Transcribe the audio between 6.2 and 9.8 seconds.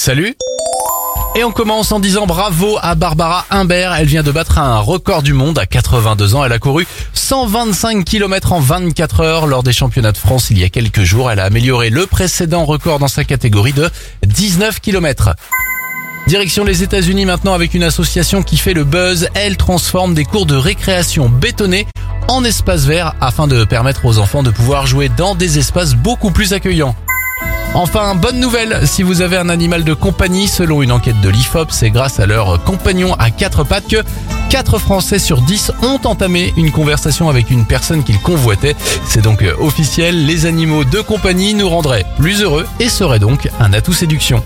ans. Elle a couru 125 km en 24 heures lors des